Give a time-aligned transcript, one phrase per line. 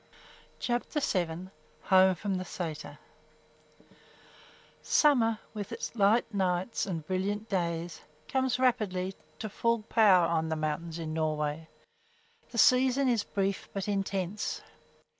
[0.59, 1.51] CHAPTER VII
[1.83, 2.97] HOME FROM THE SÆTER
[4.81, 10.55] Summer, with its light nights and brilliant days, comes rapidly to full power on the
[10.55, 11.69] mountains in Norway.
[12.49, 14.63] The season is brief but intense.